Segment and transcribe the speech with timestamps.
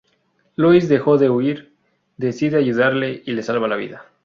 [0.55, 1.75] Lois lejos de huir,
[2.17, 4.07] decide ayudarle y le salva la vida.